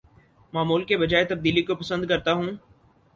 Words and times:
معمول 0.53 0.83
کے 0.85 0.97
بجاے 0.97 1.25
تبدیلی 1.25 1.61
کو 1.63 1.75
پسند 1.75 2.05
کرتا 2.09 2.33
ہوں 2.33 2.49